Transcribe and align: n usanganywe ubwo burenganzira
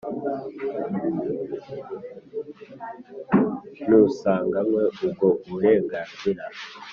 n 3.87 3.89
usanganywe 4.05 4.83
ubwo 5.05 5.27
burenganzira 5.47 6.43